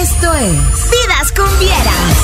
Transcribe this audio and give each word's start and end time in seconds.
Esto 0.00 0.32
es 0.32 0.56
Vidas 0.90 1.30
Cumbieras. 1.36 2.16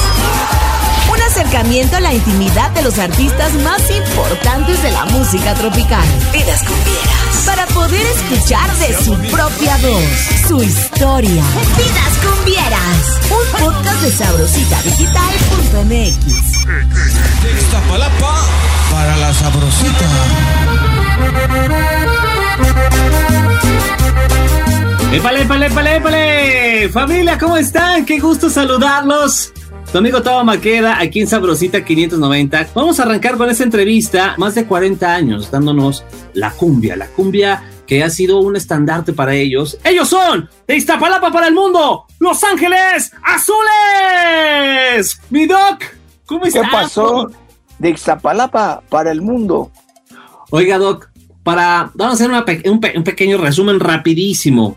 Un 1.12 1.20
acercamiento 1.20 1.96
a 1.96 2.00
la 2.00 2.14
intimidad 2.14 2.70
de 2.70 2.80
los 2.82 2.98
artistas 2.98 3.52
más 3.64 3.82
importantes 3.90 4.82
de 4.82 4.92
la 4.92 5.04
música 5.04 5.52
tropical. 5.52 6.06
Vidas 6.32 6.62
Cumbieras. 6.62 7.44
Para 7.44 7.66
poder 7.66 8.00
escuchar 8.06 8.74
de 8.76 8.96
su 9.04 9.14
propia 9.30 9.76
voz, 9.76 10.02
su 10.48 10.62
historia. 10.62 11.44
Vidas 11.76 12.16
Cumbieras. 12.24 13.20
Un 13.30 13.46
podcast 13.60 14.00
de 14.00 14.10
sabrositadigital.mx. 14.10 16.16
Iztapalapa 17.60 18.40
para 18.90 19.18
la 19.18 19.34
sabrosita. 19.34 20.08
¡Épale, 25.12 25.42
épale, 25.42 25.66
épale, 25.66 25.96
épale! 25.96 26.88
Familia, 26.90 27.38
¿cómo 27.38 27.56
están? 27.56 28.04
Qué 28.04 28.18
gusto 28.18 28.50
saludarlos. 28.50 29.52
Tu 29.90 29.98
amigo 29.98 30.20
Tavo 30.20 30.44
Maqueda, 30.44 30.98
aquí 31.00 31.20
en 31.20 31.26
Sabrosita 31.28 31.84
590. 31.84 32.68
Vamos 32.74 32.98
a 32.98 33.04
arrancar 33.04 33.36
con 33.36 33.48
esta 33.48 33.64
entrevista, 33.64 34.34
más 34.36 34.54
de 34.54 34.66
40 34.66 35.14
años, 35.14 35.50
dándonos 35.50 36.04
la 36.34 36.50
cumbia, 36.50 36.96
la 36.96 37.06
cumbia 37.06 37.62
que 37.86 38.02
ha 38.02 38.10
sido 38.10 38.40
un 38.40 38.56
estandarte 38.56 39.12
para 39.12 39.34
ellos. 39.34 39.78
Ellos 39.84 40.08
son 40.08 40.50
de 40.66 40.76
Iztapalapa 40.76 41.30
para 41.30 41.46
el 41.48 41.54
mundo, 41.54 42.04
Los 42.18 42.42
Ángeles 42.44 43.12
Azules. 43.22 45.20
Mi 45.30 45.46
Doc, 45.46 45.84
¿cómo 46.26 46.42
¿Qué 46.42 46.48
estás? 46.48 46.68
pasó? 46.70 47.30
De 47.78 47.90
Ixtapalapa 47.90 48.82
para 48.88 49.12
el 49.12 49.22
mundo. 49.22 49.70
Oiga, 50.50 50.78
Doc, 50.78 51.08
para, 51.42 51.90
vamos 51.94 52.20
a 52.20 52.24
hacer 52.24 52.28
una 52.28 52.44
un 52.70 53.04
pequeño 53.04 53.38
resumen 53.38 53.78
rapidísimo. 53.78 54.76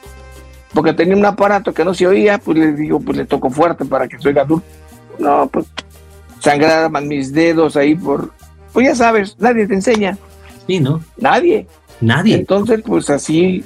porque 0.73 0.93
tenía 0.93 1.15
un 1.15 1.25
aparato 1.25 1.73
que 1.73 1.85
no 1.85 1.93
se 1.93 2.07
oía, 2.07 2.37
pues 2.39 2.57
le 2.57 2.73
digo, 2.73 2.99
pues 2.99 3.17
le 3.17 3.25
toco 3.25 3.49
fuerte 3.49 3.85
para 3.85 4.07
que 4.07 4.19
se 4.19 4.27
oiga 4.27 4.43
duro. 4.45 4.61
No, 5.17 5.47
pues 5.47 5.65
sangraban 6.39 7.07
mis 7.07 7.33
dedos 7.33 7.75
ahí 7.75 7.95
por, 7.95 8.31
pues 8.71 8.87
ya 8.87 8.95
sabes, 8.95 9.35
nadie 9.39 9.67
te 9.67 9.73
enseña, 9.73 10.17
Sí, 10.69 10.79
¿no? 10.79 11.01
nadie. 11.17 11.65
Nadie. 11.99 12.35
Entonces, 12.35 12.83
pues 12.85 13.09
así, 13.09 13.63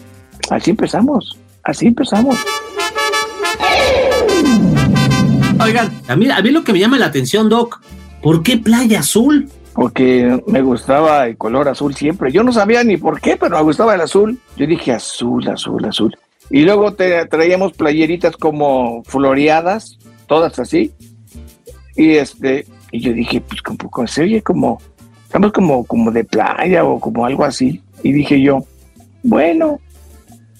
así 0.49 0.71
empezamos, 0.71 1.37
así 1.61 1.87
empezamos. 1.87 2.39
Oigan, 5.61 5.91
a 6.07 6.15
mí, 6.15 6.29
a 6.31 6.41
mí 6.41 6.49
lo 6.51 6.63
que 6.63 6.71
me 6.71 6.79
llama 6.79 6.97
la 6.97 7.07
atención, 7.07 7.49
Doc, 7.49 7.81
¿por 8.21 8.41
qué 8.41 8.55
Playa 8.55 9.01
Azul? 9.01 9.49
Porque 9.73 10.41
me 10.47 10.61
gustaba 10.61 11.27
el 11.27 11.35
color 11.35 11.67
azul 11.67 11.93
siempre. 11.93 12.31
Yo 12.31 12.41
no 12.41 12.53
sabía 12.53 12.85
ni 12.85 12.95
por 12.95 13.19
qué, 13.19 13.35
pero 13.35 13.57
me 13.57 13.63
gustaba 13.63 13.95
el 13.95 14.01
azul. 14.01 14.39
Yo 14.55 14.65
dije 14.65 14.93
azul, 14.93 15.45
azul, 15.49 15.83
azul. 15.83 16.17
Y 16.49 16.61
luego 16.61 16.93
te 16.93 17.25
traíamos 17.25 17.73
playeritas 17.73 18.37
como 18.37 19.03
floreadas, 19.03 19.97
todas 20.27 20.57
así. 20.57 20.93
Y 21.97 22.11
este, 22.11 22.65
y 22.93 23.01
yo 23.01 23.11
dije, 23.11 23.41
pues 23.41 23.61
como, 23.61 23.89
como 23.89 24.07
se 24.07 24.21
oye 24.21 24.41
como, 24.41 24.79
estamos 25.33 25.51
como, 25.51 25.83
como 25.85 26.11
de 26.11 26.23
playa 26.23 26.83
o 26.85 26.99
como 26.99 27.25
algo 27.25 27.43
así. 27.43 27.81
Y 28.03 28.11
dije 28.11 28.39
yo, 28.39 28.63
bueno, 29.23 29.79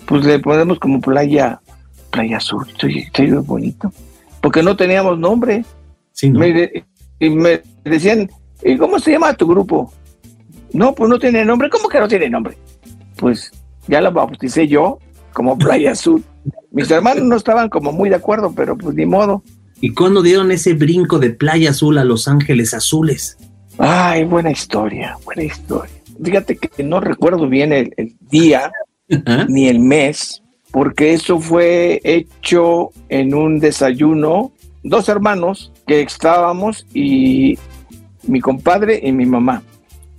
pues 0.08 0.26
le 0.26 0.40
ponemos 0.40 0.80
como 0.80 1.00
playa, 1.00 1.62
playa 2.10 2.38
azul. 2.38 2.66
Estoy, 2.68 2.98
estoy 3.02 3.30
bonito. 3.34 3.94
Porque 4.42 4.64
no 4.64 4.76
teníamos 4.76 5.20
nombre. 5.20 5.64
Sí, 6.12 6.32
¿no? 6.32 6.40
Me 6.40 6.52
de- 6.52 6.86
y 7.20 7.30
me 7.30 7.62
decían, 7.84 8.32
¿y 8.64 8.76
cómo 8.78 8.98
se 8.98 9.12
llama 9.12 9.34
tu 9.36 9.46
grupo? 9.48 9.94
No, 10.74 10.96
pues 10.96 11.08
no 11.08 11.20
tiene 11.20 11.46
nombre. 11.46 11.70
¿Cómo 11.70 11.88
que 11.88 12.00
no 12.00 12.08
tiene 12.08 12.28
nombre? 12.28 12.58
Pues 13.18 13.52
ya 13.88 14.02
lo 14.02 14.12
bauticé 14.12 14.68
yo 14.68 14.98
como 15.34 15.56
Playa 15.60 15.92
Azul. 15.92 16.24
Mis 16.72 16.90
hermanos 16.90 17.26
no 17.26 17.36
estaban 17.36 17.70
como 17.70 17.92
muy 17.92 18.10
de 18.10 18.16
acuerdo, 18.16 18.52
pero 18.56 18.76
pues 18.76 18.96
ni 18.96 19.06
modo. 19.06 19.44
¿Y 19.82 19.94
cuándo 19.94 20.24
dieron 20.24 20.52
ese 20.52 20.74
brinco 20.74 21.20
de 21.20 21.30
Playa 21.30 21.70
Azul 21.70 22.00
a 22.00 22.04
Los 22.04 22.28
Ángeles 22.28 22.74
Azules? 22.74 23.38
Ay, 23.86 24.24
buena 24.24 24.50
historia, 24.50 25.18
buena 25.26 25.44
historia. 25.44 25.94
Fíjate 26.24 26.56
que 26.56 26.84
no 26.84 27.02
recuerdo 27.02 27.50
bien 27.50 27.74
el, 27.74 27.94
el 27.98 28.16
día 28.30 28.72
ni 29.50 29.68
el 29.68 29.82
mes, 29.82 30.42
porque 30.72 31.12
eso 31.12 31.38
fue 31.38 32.00
hecho 32.06 32.92
en 33.10 33.34
un 33.34 33.60
desayuno, 33.60 34.54
dos 34.84 35.10
hermanos 35.10 35.74
que 35.86 36.00
estábamos 36.02 36.88
y 36.94 37.60
mi 38.26 38.40
compadre 38.40 39.02
y 39.04 39.12
mi 39.12 39.26
mamá, 39.26 39.64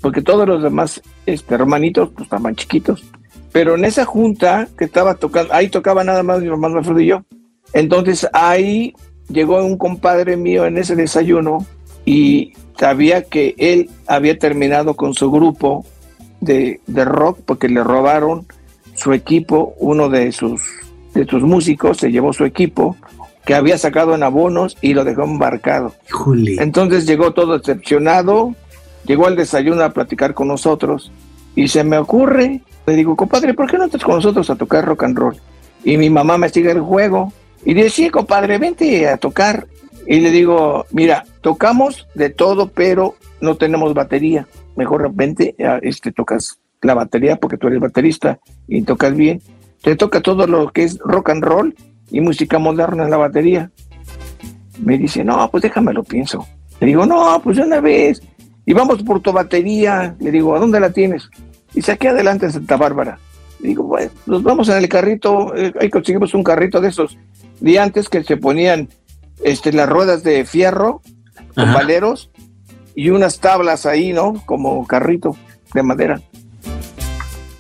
porque 0.03 0.21
todos 0.21 0.47
los 0.47 0.63
demás 0.63 1.01
este, 1.25 1.55
hermanitos 1.55 2.11
pues, 2.11 2.25
estaban 2.25 2.55
chiquitos. 2.57 3.03
Pero 3.51 3.77
en 3.77 3.87
esa 3.87 4.05
junta 4.05 4.69
que 4.77 4.85
estaba 4.85 5.15
tocando, 5.15 5.55
ahí 5.55 5.69
tocaba 5.69 6.05
nada 6.05 6.23
más 6.23 6.43
mi 6.43 6.49
hermano 6.49 6.81
Alfredo 6.81 7.01
y 7.01 7.07
yo. 7.07 7.25
Entonces 7.73 8.29
ahí 8.35 8.93
llegó 9.31 9.65
un 9.65 9.79
compadre 9.79 10.37
mío 10.37 10.67
en 10.67 10.77
ese 10.77 10.95
desayuno 10.97 11.65
y 12.05 12.53
sabía 12.79 13.23
que 13.23 13.55
él 13.59 13.91
había 14.07 14.39
terminado 14.39 14.95
con 14.95 15.15
su 15.15 15.31
grupo 15.31 15.85
de, 16.41 16.81
de 16.87 17.05
rock 17.05 17.39
porque 17.45 17.69
le 17.69 17.83
robaron 17.83 18.47
su 18.95 19.13
equipo, 19.13 19.75
uno 19.79 20.09
de 20.09 20.33
sus, 20.33 20.63
de 21.15 21.25
sus 21.27 21.43
músicos 21.43 21.99
se 21.99 22.11
llevó 22.11 22.33
su 22.33 22.45
equipo 22.45 22.97
que 23.45 23.55
había 23.55 23.77
sacado 23.79 24.15
en 24.15 24.23
abonos 24.23 24.77
y 24.81 24.95
lo 24.95 25.05
dejó 25.05 25.25
embarcado. 25.25 25.95
Híjole. 26.09 26.57
Entonces 26.61 27.07
llegó 27.07 27.33
todo 27.33 27.59
decepcionado, 27.59 28.55
llegó 29.05 29.27
al 29.27 29.37
desayuno 29.37 29.83
a 29.83 29.91
platicar 29.91 30.35
con 30.35 30.49
nosotros 30.49 31.13
y 31.55 31.69
se 31.69 31.85
me 31.85 31.99
ocurre, 31.99 32.63
le 32.87 32.97
digo, 32.97 33.17
compadre, 33.17 33.55
¿por 33.55 33.71
qué 33.71 33.79
no 33.79 33.85
estás 33.85 34.03
con 34.03 34.17
nosotros 34.17 34.49
a 34.51 34.57
tocar 34.57 34.85
rock 34.85 35.05
and 35.05 35.19
roll? 35.19 35.37
Y 35.85 35.99
mi 35.99 36.09
mamá 36.09 36.39
me 36.39 36.49
sigue 36.49 36.71
el 36.71 36.81
juego 36.81 37.33
y 37.65 37.75
dice, 37.75 37.91
sí, 37.91 38.11
compadre, 38.11 38.59
vente 38.59 39.09
a 39.09 39.17
tocar. 39.19 39.67
Y 40.07 40.21
le 40.21 40.31
digo, 40.31 40.87
mira, 40.91 41.25
tocamos 41.41 42.07
de 42.15 42.31
todo, 42.31 42.69
pero 42.69 43.15
no 43.41 43.57
tenemos 43.57 43.95
batería. 43.95 44.47
Mejor 44.77 45.11
vente, 45.15 45.55
a- 45.65 45.79
este, 45.83 46.13
tocas 46.13 46.59
la 46.83 46.95
batería 46.95 47.37
porque 47.37 47.57
tú 47.57 47.69
eres 47.69 47.81
baterista 47.81 48.39
y 48.69 48.83
tocas 48.83 49.15
bien. 49.17 49.41
Te 49.83 49.97
toca 49.97 50.21
todo 50.21 50.47
lo 50.47 50.71
que 50.73 50.85
es 50.85 50.99
rock 50.99 51.31
and 51.31 51.45
roll 51.45 51.75
y 52.11 52.21
música 52.21 52.59
moderna 52.59 53.05
en 53.05 53.11
la 53.11 53.17
batería. 53.17 53.71
Me 54.83 54.99
dice, 54.99 55.25
no, 55.25 55.51
pues 55.51 55.63
déjame 55.63 55.93
lo 55.93 56.03
pienso. 56.03 56.47
Le 56.81 56.89
digo, 56.89 57.07
no, 57.07 57.41
pues 57.43 57.57
de 57.57 57.63
una 57.63 57.81
vez. 57.81 58.21
Y 58.67 58.73
vamos 58.73 59.03
por 59.03 59.21
tu 59.21 59.33
batería. 59.33 60.15
Le 60.19 60.31
digo, 60.31 60.55
¿a 60.55 60.59
dónde 60.59 60.81
la 60.81 60.91
tienes? 60.91 61.31
Y 61.75 61.89
aquí 61.91 62.07
adelante 62.07 62.47
en 62.47 62.53
Santa 62.53 62.77
Bárbara. 62.77 63.19
Le 63.61 63.69
digo, 63.69 63.85
bueno, 63.85 64.11
nos 64.27 64.43
vamos 64.43 64.69
en 64.69 64.77
el 64.79 64.89
carrito. 64.89 65.55
eh, 65.57 65.73
ahí 65.81 65.89
conseguimos 65.91 66.35
un 66.35 66.43
carrito 66.43 66.81
de 66.81 66.89
esos 66.89 67.17
de 67.61 67.79
antes 67.79 68.09
que 68.09 68.23
se 68.25 68.37
ponían 68.37 68.89
este, 69.43 69.73
las 69.73 69.89
ruedas 69.89 70.23
de 70.23 70.45
fierro 70.45 71.03
con 71.55 71.69
Ajá. 71.69 71.79
valeros 71.79 72.31
y 72.95 73.11
unas 73.11 73.41
tablas 73.41 73.87
ahí, 73.87 74.13
¿no? 74.13 74.35
Como 74.47 74.87
carrito 74.87 75.37
de 75.73 75.83
madera. 75.83 76.21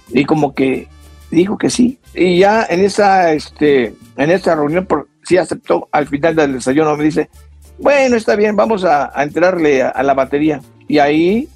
Y 0.09 0.25
como 0.25 0.55
que 0.55 0.89
dijo 1.31 1.59
que 1.59 1.71
sí. 1.71 1.99
Y 2.15 2.39
ya 2.39 2.65
en 2.69 2.81
esa, 2.85 3.33
este, 3.33 3.95
en 4.17 4.31
esa 4.31 4.55
reunión, 4.55 4.87
por, 4.87 5.09
sí 5.25 5.37
aceptó 5.37 5.89
al 5.91 6.07
final 6.07 6.37
del 6.37 6.55
desayuno, 6.55 6.97
me 6.97 7.05
dice, 7.05 7.29
bueno, 7.79 8.17
está 8.17 8.37
bien, 8.37 8.55
vamos 8.55 8.85
a, 8.85 9.11
a 9.19 9.23
entrarle 9.25 9.83
a, 9.83 9.89
a 9.89 10.03
la 10.03 10.15
batería. 10.15 10.61
Y 10.87 10.99
ahí 10.99 11.49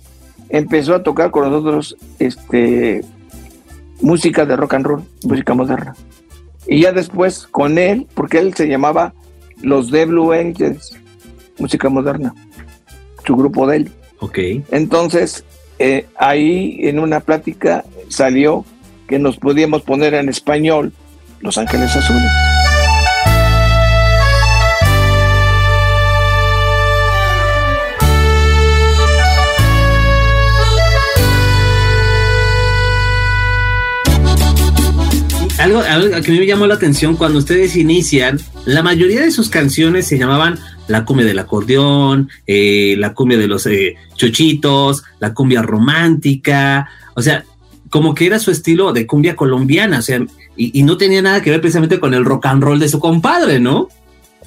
empezó 0.49 0.94
a 0.94 1.03
tocar 1.03 1.31
con 1.31 1.50
nosotros 1.50 1.97
este, 2.19 3.05
música 4.00 4.44
de 4.44 4.56
rock 4.56 4.75
and 4.75 4.87
roll, 4.87 5.05
música 5.25 5.55
moderna. 5.55 5.94
Y 6.67 6.82
ya 6.82 6.93
después 6.93 7.47
con 7.47 7.79
él, 7.79 8.06
porque 8.15 8.38
él 8.38 8.55
se 8.55 8.67
llamaba 8.67 9.15
Los 9.62 9.90
The 9.90 10.06
Blue 10.06 10.32
Angels, 10.32 10.96
música 11.58 11.88
moderna, 11.88 12.34
su 13.26 13.37
grupo 13.37 13.66
de 13.66 13.76
él. 13.76 13.90
Ok. 14.20 14.38
Entonces, 14.70 15.44
eh, 15.78 16.06
ahí 16.16 16.78
en 16.82 16.99
una 16.99 17.20
plática 17.20 17.84
salió 18.08 18.64
que 19.08 19.19
nos 19.19 19.37
podíamos 19.38 19.82
poner 19.82 20.14
en 20.14 20.28
español 20.28 20.93
Los 21.40 21.56
Ángeles 21.58 21.94
Azules. 21.96 22.48
Algo, 35.58 35.81
algo 35.81 36.10
que 36.22 36.32
a 36.32 36.34
me 36.34 36.46
llamó 36.46 36.66
la 36.69 36.75
atención 36.75 37.16
cuando 37.16 37.38
ustedes 37.40 37.75
inician, 37.75 38.38
la 38.64 38.82
mayoría 38.82 39.22
de 39.22 39.32
sus 39.32 39.49
canciones 39.49 40.06
se 40.06 40.16
llamaban 40.16 40.58
la 40.87 41.05
cumbia 41.05 41.26
del 41.26 41.38
acordeón, 41.38 42.31
eh, 42.46 42.94
la 42.96 43.12
cumbia 43.12 43.38
de 43.38 43.49
los 43.49 43.66
eh, 43.66 43.96
chuchitos, 44.14 45.02
la 45.19 45.34
cumbia 45.34 45.60
romántica, 45.62 46.88
o 47.14 47.22
sea, 47.22 47.44
como 47.90 48.14
que 48.14 48.26
era 48.26 48.38
su 48.38 48.52
estilo 48.52 48.93
de 48.93 49.06
cumbia 49.06 49.34
colombiana, 49.34 49.99
o 49.99 50.02
sea, 50.02 50.20
y, 50.56 50.78
y 50.78 50.82
no 50.84 50.96
tenía 50.96 51.22
nada 51.22 51.43
que 51.43 51.50
ver 51.50 51.60
precisamente 51.60 51.99
con 51.99 52.14
el 52.14 52.25
rock 52.25 52.46
and 52.46 52.62
roll 52.62 52.78
de 52.78 52.88
su 52.88 53.00
compadre, 53.00 53.58
¿no? 53.58 53.88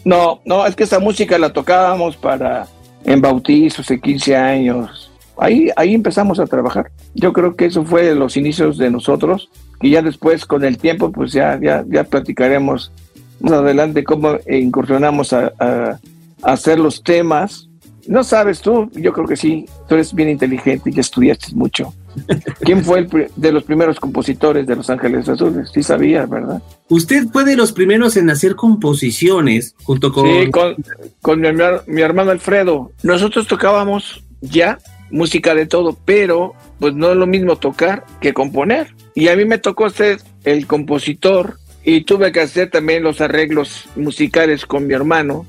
No, 0.06 0.42
no, 0.46 0.66
es 0.66 0.76
que 0.78 0.84
esa 0.84 1.00
música 1.00 1.38
la 1.38 1.52
tocábamos 1.52 2.16
para 2.16 2.68
en 3.04 3.22
bautizos 3.22 3.86
de 3.88 4.00
15 4.00 4.36
años. 4.36 5.12
Ahí, 5.38 5.70
ahí 5.76 5.94
empezamos 5.94 6.40
a 6.40 6.46
trabajar. 6.46 6.92
Yo 7.14 7.34
creo 7.34 7.56
que 7.56 7.66
eso 7.66 7.84
fue 7.84 8.14
los 8.16 8.38
inicios 8.38 8.78
de 8.78 8.90
nosotros, 8.90 9.50
y 9.82 9.92
ya 9.92 10.02
después 10.02 10.46
con 10.46 10.64
el 10.64 10.78
tiempo, 10.78 11.12
pues 11.12 11.32
ya, 11.34 11.60
ya, 11.62 11.84
ya 11.88 12.04
platicaremos 12.04 12.92
más 13.40 13.54
adelante 13.54 14.04
cómo 14.04 14.38
incursionamos 14.50 15.34
a, 15.34 15.52
a- 15.60 16.00
a 16.44 16.52
hacer 16.54 16.80
los 16.80 17.04
temas. 17.04 17.68
No 18.08 18.24
sabes 18.24 18.62
tú, 18.62 18.90
yo 18.94 19.14
creo 19.14 19.28
que 19.28 19.36
sí, 19.38 19.66
tú 19.88 19.94
eres 19.96 20.14
bien 20.14 20.30
inteligente 20.30 20.90
y 20.94 21.00
estudiaste 21.00 21.54
mucho. 21.54 21.94
¿Quién 22.62 22.84
fue 22.84 23.00
el 23.00 23.28
de 23.36 23.52
los 23.52 23.64
primeros 23.64 24.00
compositores 24.00 24.66
de 24.68 24.76
Los 24.76 24.90
Ángeles 24.90 25.30
Azules? 25.30 25.70
Sí 25.74 25.82
sabías, 25.84 26.28
¿verdad? 26.30 26.62
Usted 26.90 27.28
fue 27.32 27.46
de 27.46 27.56
los 27.56 27.72
primeros 27.72 28.18
en 28.18 28.30
hacer 28.32 28.56
composiciones 28.56 29.76
junto 29.84 30.12
con... 30.12 30.26
Sí, 30.28 30.50
con, 30.52 30.76
con 31.22 31.42
mi, 31.42 31.48
mi 31.88 32.02
hermano 32.02 32.32
Alfredo. 32.32 32.92
Nosotros 33.04 33.48
tocábamos 33.48 34.24
ya 34.42 34.80
música 35.12 35.54
de 35.56 35.66
todo, 35.68 35.96
pero 36.04 36.54
pues 36.82 36.96
no 36.96 37.12
es 37.12 37.16
lo 37.16 37.28
mismo 37.28 37.56
tocar 37.58 38.06
que 38.20 38.34
componer. 38.34 38.88
Y 39.14 39.28
a 39.28 39.36
mí 39.36 39.46
me 39.46 39.60
tocó 39.60 39.90
ser 39.92 40.18
el 40.44 40.66
compositor 40.66 41.58
y 41.84 42.02
tuve 42.06 42.32
que 42.32 42.42
hacer 42.42 42.72
también 42.72 43.04
los 43.04 43.22
arreglos 43.22 43.88
musicales 43.96 44.66
con 44.66 44.88
mi 44.88 44.96
hermano 44.96 45.46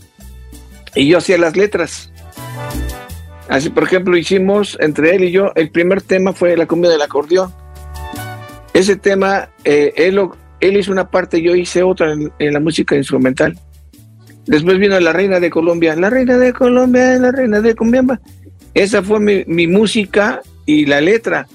y 0.95 1.09
yo 1.09 1.19
hacía 1.19 1.39
las 1.39 1.57
letras. 1.57 2.13
Así, 3.49 3.71
por 3.71 3.85
ejemplo, 3.85 4.17
hicimos 4.17 4.77
entre 4.81 5.17
él 5.17 5.25
y 5.25 5.31
yo, 5.33 5.53
el 5.57 5.71
primer 5.71 6.03
tema 6.03 6.35
fue 6.35 6.55
la 6.57 6.67
cumbia 6.67 6.91
del 6.91 7.01
acordeón. 7.03 7.51
Ese 8.75 8.97
tema, 8.97 9.49
eh, 9.65 9.93
él, 9.97 10.21
él 10.61 10.77
hizo 10.77 10.93
una 10.93 11.11
parte, 11.11 11.41
yo 11.41 11.55
hice 11.55 11.83
otra 11.83 12.13
en- 12.13 12.31
en 12.39 12.53
la 12.53 12.61
música 12.61 12.95
instrumental. 12.95 13.59
Después 14.47 14.79
vino 14.79 14.99
la 15.01 15.13
reina 15.15 15.41
de 15.41 15.49
Colombia, 15.49 15.97
la 15.97 16.11
reina 16.11 16.37
de 16.37 16.53
Colombia, 16.53 17.19
la 17.19 17.33
reina 17.33 17.61
de 17.63 17.75
Colombia. 17.75 18.21
Esa 18.75 19.03
fue 19.03 19.19
mi, 19.21 19.45
mi 19.47 19.67
música 19.67 20.43
y 20.67 20.87
la 20.87 21.01
letra. 21.01 21.47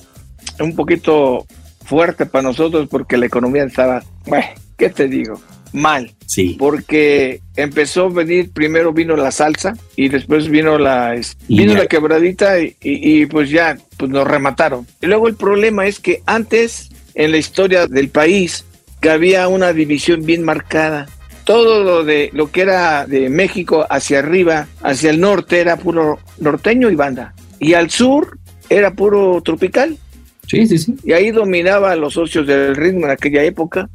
un 0.61 0.75
poquito 0.75 1.47
fuerte 1.85 2.27
para 2.27 2.43
nosotros 2.43 2.89
porque 2.91 3.17
la 3.17 3.27
economía 3.27 3.65
estaba, 3.65 4.03
bueno, 4.27 4.47
¿qué 4.77 4.89
te 4.89 5.09
digo? 5.09 5.41
Mal, 5.73 6.13
Sí. 6.27 6.57
porque 6.59 7.41
empezó 7.57 8.05
a 8.07 8.09
venir, 8.11 8.51
primero 8.53 8.93
vino 8.93 9.17
la 9.17 9.31
salsa 9.31 9.75
y 9.97 10.09
después 10.09 10.49
vino 10.49 10.79
la, 10.79 11.15
Y 11.49 11.59
vino 11.59 11.73
ya. 11.73 11.79
la 11.81 11.87
quebradita 11.87 12.61
y, 12.61 12.77
y- 12.83 13.23
y, 13.23 13.27
pues 13.27 13.49
ya, 13.51 13.79
pues 13.97 14.11
nos 14.11 14.27
remataron. 14.27 14.87
Y 15.01 15.07
luego 15.07 15.29
el 15.29 15.35
problema 15.35 15.87
es 15.87 15.99
que 15.99 16.23
antes 16.27 16.91
en 17.15 17.31
la 17.31 17.39
historia 17.39 17.87
del 17.87 18.09
país 18.11 18.65
que 19.03 19.11
había 19.11 19.49
una 19.49 19.73
división 19.73 20.25
bien 20.25 20.45
marcada. 20.45 21.09
Todo 21.45 21.83
lo 21.83 22.05
de 22.05 22.31
lo 22.33 22.53
que 22.53 22.63
era 22.63 23.05
de 23.05 23.29
México 23.29 23.85
hacia 23.91 24.21
arriba, 24.21 24.69
hacia 24.81 25.11
el 25.11 25.21
norte 25.21 25.61
era 25.61 25.77
puro 25.77 26.21
norteño 26.39 26.89
y 26.89 26.95
banda. 26.95 27.35
Y 27.59 27.75
al 27.75 27.91
sur 27.91 28.39
era 28.71 28.93
puro 28.93 29.43
tropical. 29.43 29.99
Sí, 30.47 30.69
sí, 30.69 30.79
sí. 30.79 30.95
Y 31.03 31.13
ahí 31.13 31.33
dominaba 31.33 31.91
a 31.91 31.97
los 31.97 32.15
socios 32.15 32.47
del 32.47 32.77
ritmo 32.77 33.07
en 33.07 33.11
aquella 33.11 33.43
época. 33.43 33.91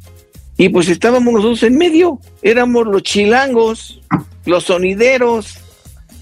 Y 0.58 0.68
pues 0.68 0.90
estábamos 0.90 1.32
nosotros 1.32 1.62
en 1.62 1.78
medio. 1.78 2.20
Éramos 2.42 2.86
los 2.86 3.02
chilangos, 3.02 4.02
los 4.44 4.64
sonideros. 4.64 5.58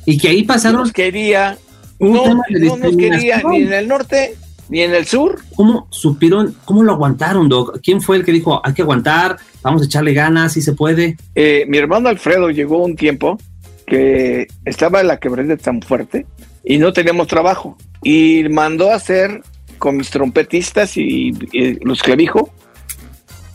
Y 0.05 0.17
que 0.17 0.29
ahí 0.29 0.45
pasaron 0.45 0.83
nos 0.83 0.93
quería, 0.93 1.59
no, 1.99 2.25
no 2.51 2.77
nos 2.77 2.97
quería 2.97 3.43
ni 3.51 3.63
en 3.63 3.73
el 3.73 3.89
norte 3.89 4.37
ni 4.69 4.83
en 4.83 4.95
el 4.95 5.07
sur. 5.07 5.41
¿Cómo 5.55 5.87
supieron, 5.91 6.57
cómo 6.65 6.83
lo 6.83 6.93
aguantaron, 6.93 7.49
Doc? 7.49 7.81
¿Quién 7.83 8.01
fue 8.01 8.17
el 8.17 8.25
que 8.25 8.33
dijo, 8.33 8.61
hay 8.65 8.75
que 8.75 8.83
aguantar, 8.83 9.37
vamos 9.63 9.83
a 9.83 9.85
echarle 9.87 10.13
ganas, 10.13 10.53
si 10.53 10.63
se 10.63 10.73
puede? 10.73 11.17
Eh, 11.35 11.65
mi 11.69 11.79
hermano 11.79 12.09
Alfredo 12.09 12.51
llegó 12.51 12.85
un 12.85 12.97
tiempo 12.97 13.39
que 13.87 14.49
estaba 14.65 15.01
en 15.01 15.09
la 15.09 15.19
quebrada 15.19 15.57
tan 15.57 15.81
fuerte 15.81 16.27
y 16.65 16.79
no 16.79 16.93
teníamos 16.93 17.29
trabajo. 17.29 17.77
Y 18.03 18.45
mandó 18.51 18.91
a 18.91 18.97
hacer 18.97 19.43
con 19.79 19.97
mis 19.97 20.11
trompetistas 20.11 20.97
y, 20.97 21.33
y 21.53 21.85
los 21.85 22.03
clavijos. 22.03 22.51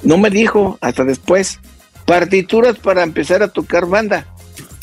No 0.04 0.18
me 0.18 0.30
dijo 0.30 0.78
hasta 0.82 1.04
después 1.04 1.60
partituras 2.06 2.78
para 2.78 3.04
empezar 3.04 3.44
a 3.44 3.50
tocar 3.50 3.86
banda. 3.86 4.26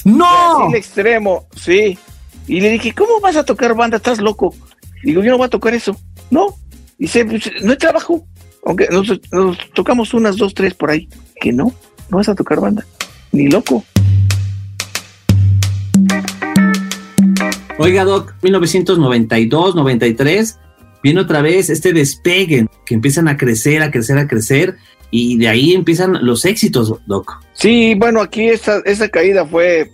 ¡No! 0.04 0.68
El 0.68 0.76
extremo, 0.76 1.46
sí. 1.56 1.98
Y 2.46 2.60
le 2.60 2.70
dije, 2.70 2.94
¿cómo 2.94 3.20
vas 3.20 3.36
a 3.36 3.44
tocar 3.44 3.74
banda? 3.74 3.98
Estás 3.98 4.20
loco. 4.20 4.54
Digo, 5.02 5.22
yo 5.22 5.30
no 5.30 5.38
voy 5.38 5.46
a 5.46 5.50
tocar 5.50 5.74
eso. 5.74 5.96
No. 6.30 6.54
Dice, 6.98 7.24
pues, 7.24 7.50
no 7.62 7.72
hay 7.72 7.78
trabajo. 7.78 8.26
Aunque 8.64 8.88
nos, 8.90 9.08
nos 9.32 9.58
tocamos 9.72 10.12
unas 10.14 10.36
dos, 10.36 10.54
tres 10.54 10.74
por 10.74 10.90
ahí. 10.90 11.08
Que 11.40 11.52
no, 11.52 11.72
no 12.10 12.16
vas 12.16 12.28
a 12.28 12.34
tocar 12.34 12.60
banda. 12.60 12.84
Ni 13.32 13.48
loco. 13.48 13.84
Oiga, 17.80 18.04
Doc, 18.04 18.34
1992, 18.42 19.76
93, 19.76 20.58
viene 21.00 21.20
otra 21.20 21.42
vez 21.42 21.70
este 21.70 21.92
despegue, 21.92 22.66
que 22.84 22.94
empiezan 22.94 23.28
a 23.28 23.36
crecer, 23.36 23.82
a 23.82 23.92
crecer, 23.92 24.18
a 24.18 24.26
crecer, 24.26 24.76
y 25.12 25.38
de 25.38 25.48
ahí 25.48 25.74
empiezan 25.74 26.18
los 26.26 26.44
éxitos, 26.44 26.92
Doc. 27.06 27.40
Sí, 27.52 27.94
bueno, 27.94 28.20
aquí 28.20 28.48
esa, 28.48 28.80
esa 28.84 29.08
caída 29.08 29.46
fue 29.46 29.92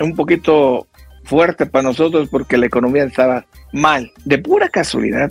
un 0.00 0.16
poquito 0.16 0.88
fuerte 1.24 1.66
para 1.66 1.82
nosotros 1.82 2.28
porque 2.30 2.56
la 2.56 2.66
economía 2.66 3.04
estaba 3.04 3.44
mal. 3.72 4.10
De 4.24 4.38
pura 4.38 4.70
casualidad, 4.70 5.30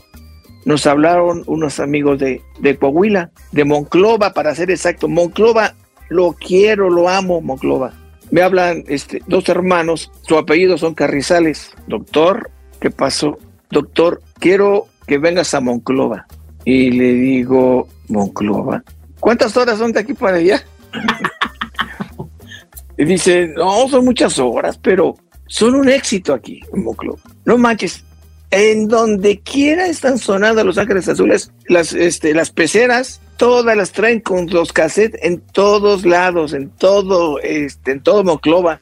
nos 0.68 0.86
hablaron 0.86 1.44
unos 1.46 1.80
amigos 1.80 2.20
de, 2.20 2.42
Coahuila, 2.78 3.32
de 3.54 3.64
Monclova, 3.64 4.34
para 4.34 4.54
ser 4.54 4.70
exacto. 4.70 5.08
Monclova, 5.08 5.76
lo 6.10 6.34
quiero, 6.34 6.90
lo 6.90 7.08
amo, 7.08 7.40
Monclova. 7.40 7.94
Me 8.32 8.42
hablan 8.42 8.84
este, 8.90 9.22
dos 9.28 9.48
hermanos, 9.48 10.12
su 10.24 10.38
apellido 10.38 10.78
son 10.78 10.94
Carrizales. 10.94 11.72
Doctor, 11.88 12.52
¿qué 12.82 12.92
pasó? 12.92 13.40
Doctor, 13.72 14.22
quiero 14.40 14.88
que 15.08 15.18
vengas 15.18 15.54
a 15.54 15.62
Monclova. 15.62 16.28
Y 16.66 16.92
le 16.92 17.14
digo, 17.14 17.88
Monclova, 18.10 18.84
¿cuántas 19.22 19.56
horas 19.56 19.78
son 19.78 19.94
de 19.94 20.02
aquí 20.02 20.14
para 20.14 20.36
allá? 20.36 20.66
y 22.98 23.06
dice, 23.06 23.54
no, 23.56 23.88
son 23.88 24.04
muchas 24.04 24.38
horas, 24.38 24.78
pero 24.78 25.16
son 25.46 25.76
un 25.76 25.88
éxito 25.88 26.34
aquí 26.34 26.60
en 26.74 26.84
Monclova. 26.84 27.22
No 27.46 27.58
manches, 27.58 28.04
en 28.52 28.88
donde 28.88 29.40
quiera 29.40 29.88
están 29.88 30.18
sonando 30.18 30.64
Los 30.64 30.78
Ángeles 30.78 31.08
Azules, 31.08 31.52
las, 31.68 31.94
este, 31.94 32.34
las 32.34 32.52
peceras, 32.52 33.20
todas 33.38 33.76
las 33.76 33.92
traen 33.92 34.22
con 34.22 34.48
los 34.48 34.72
cassettes 34.72 35.20
en 35.24 35.40
todos 35.40 36.06
lados, 36.06 36.54
en 36.54 36.70
todo, 36.70 37.40
este, 37.40 37.92
en 37.92 38.02
todo 38.02 38.24
Moclova, 38.24 38.80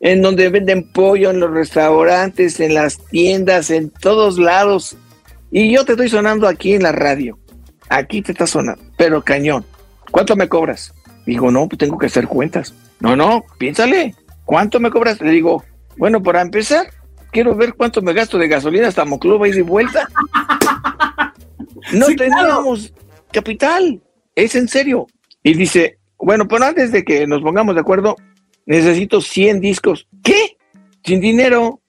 en 0.00 0.22
donde 0.22 0.48
venden 0.48 0.90
pollo, 0.90 1.30
en 1.30 1.40
los 1.40 1.50
restaurantes, 1.50 2.60
en 2.60 2.74
las 2.74 2.98
tiendas, 2.98 3.70
en 3.70 3.90
todos 3.90 4.38
lados. 4.38 4.96
Y 5.50 5.72
yo 5.72 5.84
te 5.84 5.92
estoy 5.92 6.08
sonando 6.08 6.48
aquí 6.48 6.74
en 6.74 6.82
la 6.82 6.92
radio. 6.92 7.38
Aquí 7.88 8.22
te 8.22 8.32
está 8.32 8.46
sonando, 8.46 8.82
pero 8.96 9.22
cañón. 9.22 9.64
¿Cuánto 10.10 10.36
me 10.36 10.48
cobras? 10.48 10.94
Digo, 11.26 11.50
no, 11.50 11.68
pues 11.68 11.78
tengo 11.78 11.98
que 11.98 12.06
hacer 12.06 12.26
cuentas. 12.26 12.74
No, 13.00 13.16
no, 13.16 13.44
piénsale. 13.58 14.14
¿Cuánto 14.44 14.80
me 14.80 14.90
cobras? 14.90 15.20
Le 15.20 15.30
digo, 15.30 15.64
bueno, 15.96 16.22
para 16.22 16.42
empezar, 16.42 16.86
quiero 17.34 17.54
ver 17.56 17.74
cuánto 17.74 18.00
me 18.00 18.12
gasto 18.12 18.38
de 18.38 18.46
gasolina 18.48 18.86
hasta 18.88 19.04
Moclova 19.04 19.48
y 19.48 19.52
de 19.52 19.62
vuelta. 19.62 20.08
No 21.92 22.06
Sí, 22.06 22.14
claro. 22.16 22.32
teníamos 22.32 22.94
capital, 23.32 24.00
es 24.36 24.54
en 24.54 24.68
serio. 24.68 25.06
Y 25.42 25.52
dice, 25.54 25.98
bueno, 26.18 26.46
pero 26.48 26.64
antes 26.64 26.92
de 26.92 27.04
que 27.04 27.26
nos 27.26 27.42
pongamos 27.42 27.74
de 27.74 27.80
acuerdo, 27.80 28.16
necesito 28.64 29.20
100 29.20 29.60
discos. 29.60 30.06
¿Qué? 30.22 30.56
Sin 31.04 31.20
dinero. 31.20 31.80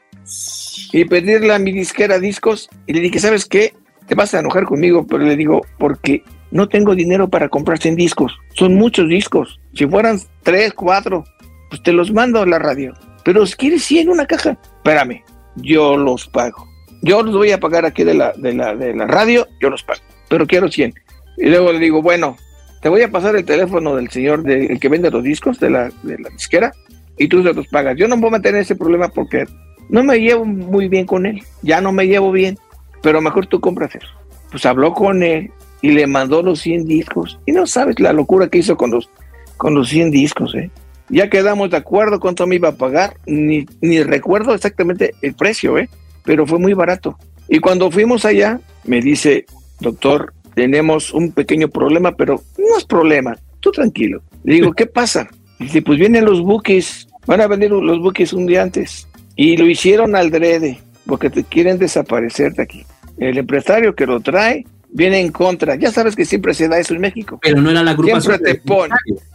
Y 0.91 1.05
pedirle 1.05 1.53
a 1.53 1.59
mi 1.59 1.71
disquera 1.71 2.19
discos. 2.19 2.67
Y 2.87 2.93
le 2.93 3.01
dije, 3.01 3.19
¿sabes 3.19 3.45
qué? 3.45 3.73
Te 4.07 4.15
vas 4.15 4.33
a 4.33 4.39
enojar 4.39 4.65
conmigo, 4.65 5.05
pero 5.07 5.23
le 5.23 5.35
digo, 5.35 5.61
porque 5.77 6.23
no 6.51 6.67
tengo 6.67 6.95
dinero 6.95 7.29
para 7.29 7.49
comprar 7.49 7.77
100 7.77 7.95
discos. 7.95 8.35
Son 8.53 8.73
muchos 8.73 9.07
discos. 9.07 9.59
Si 9.73 9.85
fueran 9.85 10.19
3, 10.43 10.73
4, 10.73 11.23
pues 11.69 11.83
te 11.83 11.93
los 11.93 12.11
mando 12.11 12.41
a 12.41 12.45
la 12.47 12.59
radio. 12.59 12.93
Pero 13.23 13.45
si 13.45 13.55
quieres 13.55 13.83
100 13.83 14.09
una 14.09 14.25
caja, 14.25 14.57
espérame, 14.77 15.23
yo 15.55 15.97
los 15.97 16.27
pago. 16.27 16.67
Yo 17.01 17.21
los 17.23 17.35
voy 17.35 17.51
a 17.51 17.59
pagar 17.59 17.85
aquí 17.85 18.03
de 18.03 18.13
la, 18.13 18.33
de 18.33 18.53
la, 18.53 18.75
de 18.75 18.95
la 18.95 19.05
radio, 19.05 19.47
yo 19.61 19.69
los 19.69 19.83
pago. 19.83 19.99
Pero 20.29 20.47
quiero 20.47 20.69
100. 20.71 20.93
Y 21.37 21.49
luego 21.49 21.71
le 21.71 21.79
digo, 21.79 22.01
bueno, 22.01 22.35
te 22.81 22.89
voy 22.89 23.01
a 23.01 23.11
pasar 23.11 23.35
el 23.35 23.45
teléfono 23.45 23.95
del 23.95 24.09
señor, 24.09 24.43
de- 24.43 24.65
el 24.67 24.79
que 24.79 24.89
vende 24.89 25.11
los 25.11 25.23
discos 25.23 25.59
de 25.59 25.69
la, 25.69 25.91
de 26.03 26.17
la 26.17 26.29
disquera, 26.29 26.71
y 27.17 27.27
tú 27.27 27.43
se 27.43 27.53
los 27.53 27.67
pagas. 27.67 27.95
Yo 27.97 28.07
no 28.07 28.17
voy 28.17 28.29
a 28.29 28.31
meter 28.33 28.55
ese 28.55 28.75
problema 28.75 29.07
porque 29.09 29.45
no 29.89 30.03
me 30.03 30.19
llevo 30.19 30.45
muy 30.45 30.87
bien 30.87 31.05
con 31.05 31.25
él. 31.25 31.41
Ya 31.61 31.79
no 31.81 31.91
me 31.91 32.07
llevo 32.07 32.31
bien, 32.31 32.57
pero 33.01 33.21
mejor 33.21 33.45
tú 33.47 33.59
compras 33.59 33.93
eso. 33.95 34.07
Pues 34.51 34.65
habló 34.65 34.93
con 34.93 35.21
él 35.23 35.51
y 35.81 35.91
le 35.91 36.07
mandó 36.07 36.41
los 36.41 36.59
100 36.61 36.85
discos. 36.85 37.39
Y 37.45 37.51
no 37.51 37.67
sabes 37.67 37.99
la 37.99 38.13
locura 38.13 38.47
que 38.49 38.57
hizo 38.59 38.75
con 38.77 38.91
los, 38.91 39.09
con 39.57 39.75
los 39.75 39.89
100 39.89 40.11
discos, 40.11 40.55
¿eh? 40.55 40.71
Ya 41.09 41.29
quedamos 41.29 41.69
de 41.69 41.77
acuerdo 41.77 42.19
cuánto 42.19 42.47
me 42.47 42.55
iba 42.55 42.69
a 42.69 42.75
pagar, 42.75 43.17
ni, 43.25 43.65
ni 43.81 44.01
recuerdo 44.01 44.53
exactamente 44.53 45.13
el 45.21 45.35
precio, 45.35 45.77
¿eh? 45.77 45.89
Pero 46.23 46.47
fue 46.47 46.59
muy 46.59 46.73
barato. 46.73 47.17
Y 47.47 47.59
cuando 47.59 47.91
fuimos 47.91 48.25
allá, 48.25 48.59
me 48.85 49.01
dice, 49.01 49.45
doctor, 49.79 50.33
tenemos 50.55 51.13
un 51.13 51.31
pequeño 51.31 51.67
problema, 51.67 52.13
pero 52.13 52.41
no 52.57 52.77
es 52.77 52.85
problema, 52.85 53.37
tú 53.59 53.71
tranquilo. 53.71 54.23
Le 54.43 54.55
digo, 54.55 54.73
¿qué 54.75 54.87
pasa? 54.87 55.29
Dice, 55.59 55.81
pues 55.81 55.99
vienen 55.99 56.25
los 56.25 56.41
buques, 56.41 57.07
van 57.27 57.41
a 57.41 57.47
venir 57.47 57.71
los 57.71 57.99
buques 57.99 58.33
un 58.33 58.45
día 58.47 58.63
antes. 58.63 59.07
Y 59.35 59.57
lo 59.57 59.67
hicieron 59.67 60.15
al 60.15 60.31
drede, 60.31 60.79
porque 61.05 61.29
te 61.29 61.43
quieren 61.43 61.77
desaparecer 61.77 62.53
de 62.53 62.63
aquí. 62.63 62.85
El 63.17 63.37
empresario 63.37 63.95
que 63.95 64.05
lo 64.05 64.19
trae 64.21 64.65
viene 64.95 65.19
en 65.19 65.31
contra. 65.31 65.75
Ya 65.75 65.91
sabes 65.91 66.15
que 66.15 66.23
siempre 66.25 66.53
se 66.53 66.69
da 66.69 66.79
eso 66.79 66.93
en 66.93 67.01
México 67.01 67.37
Pero 67.41 67.61
no 67.61 67.69
era 67.69 67.83
la 67.83 67.91
agrupación. 67.91 68.21
Siempre 68.39 68.53
te 68.53 68.59
pone. 68.61 68.93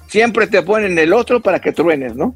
siempre 0.09 0.47
te 0.47 0.63
ponen 0.63 0.99
el 0.99 1.13
otro 1.13 1.41
para 1.41 1.61
que 1.61 1.71
truenes, 1.73 2.17
¿no? 2.17 2.35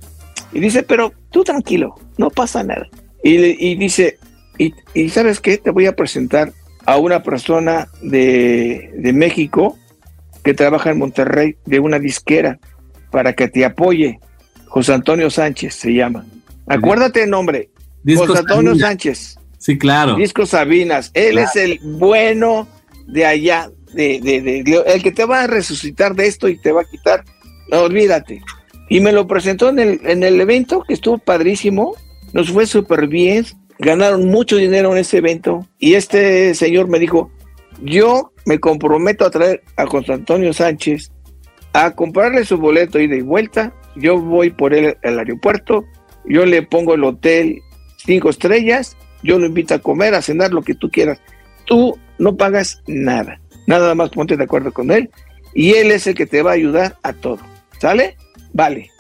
Y 0.53 0.61
dice, 0.61 0.83
pero 0.83 1.13
tú 1.31 1.43
tranquilo, 1.43 1.95
no 2.19 2.29
pasa 2.31 2.63
nada. 2.63 2.87
Y, 3.25 3.35
y 3.67 3.75
dice, 3.77 4.19
y, 4.59 4.75
y 4.93 5.09
¿sabes 5.09 5.41
qué? 5.41 5.57
Te 5.57 5.71
voy 5.71 5.87
a 5.87 5.97
presentar 5.97 6.53
a 6.85 6.99
una 6.99 7.23
persona 7.23 7.89
de, 8.03 8.93
de 8.95 9.13
México 9.15 9.79
que 10.45 10.53
trabaja 10.53 10.91
en 10.91 10.99
Monterrey, 10.99 11.57
de 11.65 11.81
una 11.81 11.99
disquera, 11.99 12.59
para 13.11 13.33
que 13.33 13.49
te 13.49 13.65
apoye. 13.65 14.21
José 14.67 14.93
Antonio 14.93 15.31
Sánchez 15.31 15.75
se 15.75 15.95
llama. 15.95 16.27
Acuérdate 16.67 17.23
el 17.25 17.31
nombre, 17.31 17.71
José 18.07 18.39
Antonio. 18.41 18.75
Sánchez. 18.77 19.39
Sí, 19.59 19.79
claro. 19.79 20.17
Disco 20.17 20.45
Sabinas. 20.45 21.11
Él 21.15 21.33
Claro. 21.33 21.49
es 21.49 21.57
el 21.57 21.79
bueno 21.83 22.69
de 23.07 23.27
allá, 23.27 23.71
de, 23.93 24.21
de- 24.21 24.41
de- 24.41 24.83
el 24.87 25.03
que 25.03 25.13
te 25.13 25.25
va 25.25 25.43
a 25.43 25.47
resucitar 25.47 26.15
de 26.15 26.27
esto 26.27 26.49
y 26.49 26.57
te 26.61 26.73
va 26.73 26.83
a 26.83 26.85
quitar. 26.91 27.25
Olvídate. 27.71 28.43
Y 28.89 29.01
me 29.01 29.13
lo 29.13 29.27
presentó 29.27 29.69
en 29.71 29.79
el, 29.79 30.01
en 30.05 30.23
el 30.23 30.41
evento, 30.41 30.83
que 30.87 30.95
estuvo 30.95 31.19
padrísimo. 31.19 31.95
Nos 32.33 32.51
fue 32.51 32.67
súper 32.67 33.07
bien. 33.09 33.45
Ganaron 33.79 34.27
mucho 34.29 34.57
dinero 34.57 34.93
en 34.93 34.99
ese 34.99 35.19
evento. 35.19 35.67
Y 35.79 35.95
este 35.95 36.55
señor 36.55 36.89
me 36.89 36.99
dijo, 36.99 37.31
yo 37.83 38.33
me 38.47 38.61
comprometo 38.61 39.25
a 39.25 39.31
traer 39.31 39.63
a 39.77 39.87
José 39.87 40.13
Antonio 40.13 40.53
Sánchez 40.53 41.11
a 41.73 41.91
comprarle 41.93 42.45
su 42.45 42.57
boleto 42.59 43.01
ida 43.01 43.17
y 43.17 43.23
vuelta. 43.23 43.73
Yo 43.97 44.21
voy 44.21 44.51
por 44.51 44.75
él 44.75 44.97
al 45.03 45.19
aeropuerto. 45.19 45.85
Yo 46.27 46.47
le 46.47 46.63
pongo 46.63 46.95
el 46.95 47.05
hotel 47.05 47.61
cinco 48.05 48.31
estrellas 48.31 48.97
yo 49.25 49.39
lo 49.39 49.47
invito 49.47 49.73
a 49.75 49.79
comer, 49.79 50.15
a 50.15 50.21
cenar, 50.21 50.53
lo 50.53 50.61
que 50.61 50.75
tú 50.75 50.91
quieras. 50.91 51.19
Tú 51.65 51.99
no 52.19 52.37
pagas 52.37 52.83
nada. 52.87 53.41
Nada 53.67 53.95
más 53.95 54.11
ponte 54.11 54.37
de 54.37 54.45
acuerdo 54.45 54.73
con 54.73 54.91
él 54.91 55.11
y 55.55 55.75
él 55.75 55.91
es 55.91 56.07
el 56.07 56.15
que 56.15 56.27
te 56.27 56.43
va 56.43 56.51
a 56.51 56.55
ayudar 56.55 56.97
a 57.03 57.13
todo. 57.13 57.39
¿Sale? 57.79 58.17
Vale. 58.53 58.91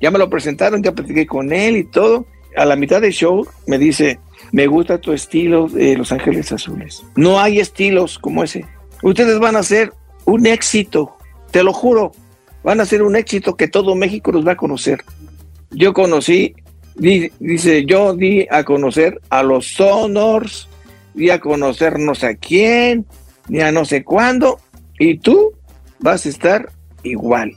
Ya 0.00 0.10
me 0.10 0.18
lo 0.18 0.30
presentaron, 0.30 0.82
ya 0.82 0.92
platiqué 0.92 1.26
con 1.26 1.52
él 1.52 1.76
y 1.76 1.84
todo. 1.84 2.26
A 2.56 2.64
la 2.64 2.76
mitad 2.76 3.00
del 3.00 3.12
show 3.12 3.46
me 3.66 3.78
dice, 3.78 4.18
me 4.52 4.66
gusta 4.66 4.98
tu 4.98 5.12
estilo 5.12 5.68
de 5.68 5.96
Los 5.96 6.10
Ángeles 6.12 6.52
Azules. 6.52 7.02
No 7.16 7.40
hay 7.40 7.60
estilos 7.60 8.18
como 8.18 8.42
ese. 8.44 8.64
Ustedes 9.02 9.38
van 9.38 9.56
a 9.56 9.62
ser 9.62 9.92
un 10.24 10.46
éxito, 10.46 11.16
te 11.50 11.62
lo 11.62 11.72
juro. 11.72 12.12
Van 12.62 12.80
a 12.80 12.84
ser 12.86 13.02
un 13.02 13.16
éxito 13.16 13.56
que 13.56 13.68
todo 13.68 13.94
México 13.94 14.32
los 14.32 14.46
va 14.46 14.52
a 14.52 14.56
conocer. 14.56 15.02
Yo 15.70 15.92
conocí 15.92 16.54
Di- 16.96 17.30
dice, 17.38 17.86
yo 17.86 18.14
di 18.14 18.46
a 18.50 18.64
conocer 18.64 19.20
a 19.30 19.42
los 19.42 19.68
Sonors, 19.68 20.68
di 21.14 21.30
a 21.30 21.40
conocernos 21.40 22.24
a 22.24 22.34
quién, 22.34 23.06
ni 23.48 23.60
a 23.60 23.72
no 23.72 23.84
sé 23.84 24.04
cuándo, 24.04 24.58
y 24.98 25.18
tú 25.18 25.52
vas 25.98 26.26
a 26.26 26.28
estar 26.28 26.70
igual. 27.02 27.52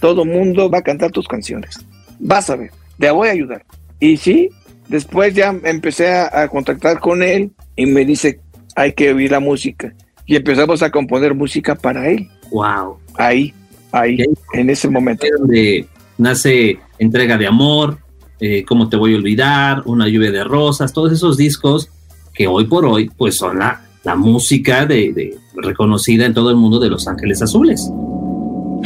Todo 0.00 0.24
mundo 0.24 0.70
va 0.70 0.78
a 0.78 0.82
cantar 0.82 1.10
tus 1.10 1.26
canciones. 1.28 1.78
Vas 2.18 2.50
a 2.50 2.56
ver, 2.56 2.70
te 2.98 3.10
voy 3.10 3.28
a 3.28 3.32
ayudar. 3.32 3.64
Y 4.00 4.16
sí, 4.16 4.50
después 4.88 5.34
ya 5.34 5.54
empecé 5.64 6.12
a, 6.12 6.42
a 6.42 6.48
contactar 6.48 7.00
con 7.00 7.22
él 7.22 7.52
y 7.76 7.86
me 7.86 8.04
dice, 8.04 8.40
hay 8.76 8.92
que 8.92 9.12
oír 9.12 9.30
la 9.30 9.40
música. 9.40 9.92
Y 10.26 10.36
empezamos 10.36 10.82
a 10.82 10.90
componer 10.90 11.34
música 11.34 11.74
para 11.74 12.08
él. 12.08 12.28
Wow. 12.50 12.98
Ahí, 13.16 13.54
ahí, 13.92 14.18
en 14.52 14.70
ese 14.70 14.88
momento. 14.88 15.26
Donde 15.38 15.86
nace 16.16 16.78
Entrega 16.98 17.36
de 17.38 17.46
Amor, 17.46 17.98
eh, 18.40 18.64
Cómo 18.64 18.88
te 18.88 18.96
voy 18.96 19.14
a 19.14 19.16
olvidar, 19.16 19.82
Una 19.86 20.08
lluvia 20.08 20.30
de 20.30 20.44
rosas, 20.44 20.92
todos 20.92 21.12
esos 21.12 21.36
discos 21.36 21.90
que 22.38 22.46
hoy 22.46 22.66
por 22.66 22.86
hoy 22.86 23.10
pues 23.16 23.36
son 23.36 23.58
la, 23.58 23.82
la 24.04 24.14
música 24.14 24.86
de, 24.86 25.36
reconocida 25.56 26.24
en 26.24 26.32
todo 26.32 26.50
el 26.50 26.56
mundo 26.56 26.78
de 26.78 26.88
Los 26.88 27.08
Ángeles 27.08 27.42
Azules. 27.42 27.90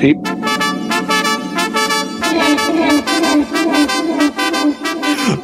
Sí. 0.01 0.15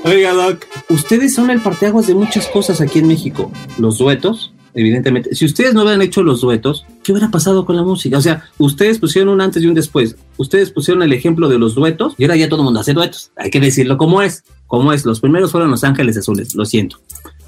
Oiga, 0.04 0.32
Doc, 0.32 0.64
ustedes 0.88 1.34
son 1.34 1.50
el 1.50 1.60
parteaguas 1.60 2.06
de 2.06 2.14
muchas 2.14 2.46
cosas 2.48 2.80
aquí 2.80 3.00
en 3.00 3.08
México. 3.08 3.52
Los 3.78 3.98
duetos, 3.98 4.54
evidentemente. 4.72 5.34
Si 5.34 5.44
ustedes 5.44 5.74
no 5.74 5.82
hubieran 5.82 6.00
hecho 6.00 6.22
los 6.22 6.40
duetos, 6.40 6.86
¿qué 7.04 7.12
hubiera 7.12 7.30
pasado 7.30 7.66
con 7.66 7.76
la 7.76 7.82
música? 7.82 8.16
O 8.16 8.22
sea, 8.22 8.44
ustedes 8.56 8.98
pusieron 8.98 9.28
un 9.28 9.42
antes 9.42 9.62
y 9.62 9.66
un 9.66 9.74
después. 9.74 10.16
Ustedes 10.38 10.70
pusieron 10.70 11.02
el 11.02 11.12
ejemplo 11.12 11.46
de 11.50 11.58
los 11.58 11.74
duetos 11.74 12.14
y 12.16 12.24
ahora 12.24 12.36
ya 12.36 12.48
todo 12.48 12.60
el 12.60 12.64
mundo 12.64 12.80
hace 12.80 12.94
duetos. 12.94 13.32
Hay 13.36 13.50
que 13.50 13.60
decirlo 13.60 13.98
como 13.98 14.22
es. 14.22 14.44
Como 14.66 14.94
es. 14.94 15.04
Los 15.04 15.20
primeros 15.20 15.52
fueron 15.52 15.70
Los 15.70 15.84
Ángeles 15.84 16.16
Azules, 16.16 16.54
lo 16.54 16.64
siento. 16.64 17.00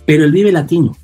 Pero 0.06 0.24
el 0.24 0.32
Vive 0.32 0.52
Latino, 0.52 0.96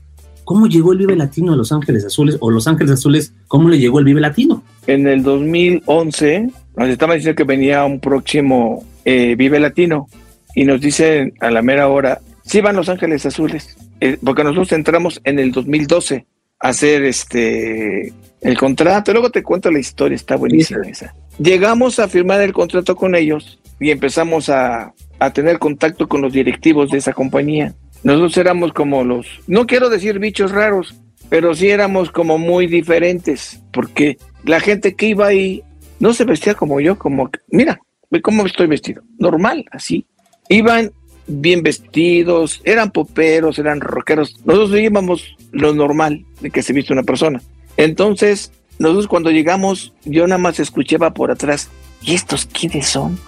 ¿cómo 0.45 0.67
llegó 0.67 0.93
el 0.93 0.99
Vive 0.99 1.17
Latino 1.17 1.53
a 1.53 1.57
Los 1.57 1.73
Ángeles 1.73 2.05
Azules? 2.05 2.37
O 2.41 2.50
Los 2.50 2.67
Ángeles 2.67 2.93
Azules, 2.93 3.33
¿cómo 3.49 3.69
le 3.69 3.79
llegó 3.79 3.99
el 3.99 4.05
Vive 4.05 4.21
Latino? 4.21 4.62
En 4.87 5.07
el 5.07 5.23
2011 5.23 6.50
nos 6.76 6.88
estaban 6.88 7.17
diciendo 7.17 7.37
que 7.37 7.45
venía 7.45 7.85
un 7.85 8.00
próximo 8.00 8.85
eh, 9.05 9.35
Vive 9.37 9.61
Latino 9.61 10.09
y 10.55 10.65
nos 10.65 10.81
dicen 10.81 11.35
a 11.41 11.50
la 11.50 11.62
mera 11.62 11.88
hora, 11.88 12.21
sí 12.45 12.61
van 12.61 12.76
Los 12.76 12.88
Ángeles 12.88 13.25
Azules, 13.26 13.76
eh, 14.00 14.19
porque 14.23 14.45
nosotros 14.45 14.73
entramos 14.73 15.21
en 15.25 15.38
el 15.38 15.53
2012 15.53 16.26
a 16.61 16.69
hacer 16.69 17.05
este 17.05 18.12
el 18.41 18.59
contrato, 18.59 19.12
luego 19.12 19.31
te 19.31 19.43
cuento 19.43 19.71
la 19.71 19.79
historia, 19.79 20.15
está 20.15 20.37
buenísima 20.37 20.87
esa. 20.87 21.15
Llegamos 21.38 21.99
a 21.99 22.09
firmar 22.09 22.41
el 22.43 22.53
contrato 22.53 22.95
con 22.95 23.15
ellos 23.15 23.59
y 23.81 23.91
empezamos 23.91 24.49
a, 24.49 24.95
a 25.19 25.33
tener 25.33 25.59
contacto 25.59 26.07
con 26.09 26.23
los 26.23 26.33
directivos 26.33 26.91
de 26.91 26.99
esa 26.99 27.12
compañía. 27.12 27.75
Nosotros 28.03 28.37
éramos 28.37 28.73
como 28.73 29.05
los, 29.05 29.26
no 29.47 29.67
quiero 29.67 29.88
decir 29.88 30.19
bichos 30.19 30.53
raros, 30.53 30.95
pero 31.29 31.55
sí 31.55 31.69
éramos 31.69 32.11
como 32.11 32.38
muy 32.38 32.67
diferentes, 32.67 33.61
porque 33.73 34.19
la 34.45 34.61
gente 34.61 34.95
que 34.95 35.09
iba 35.09 35.26
ahí 35.26 35.62
no 35.99 36.12
se 36.12 36.25
vestía 36.25 36.55
como 36.55 36.81
yo, 36.81 36.99
como, 36.99 37.31
mira, 37.49 37.81
ve 38.11 38.23
cómo 38.23 38.47
estoy 38.47 38.67
vestido, 38.67 39.03
normal, 39.19 39.65
así, 39.73 40.07
iban 40.49 40.93
bien 41.26 41.62
vestidos, 41.62 42.61
eran 42.65 42.91
poperos, 42.91 43.59
eran 43.59 43.81
rockeros. 43.81 44.37
Nosotros 44.45 44.79
íbamos 44.79 45.37
lo 45.50 45.75
normal 45.75 46.25
de 46.41 46.50
que 46.50 46.62
se 46.62 46.73
viste 46.73 46.93
una 46.93 47.03
persona. 47.03 47.43
Entonces, 47.76 48.53
nosotros 48.79 49.09
cuando 49.09 49.31
llegamos, 49.31 49.93
yo 50.05 50.26
nada 50.26 50.38
más 50.38 50.61
escuchaba 50.61 51.12
por 51.12 51.31
atrás, 51.31 51.69
¿y 52.03 52.15
estos 52.15 52.47
quiénes 52.47 52.87
son? 52.87 53.19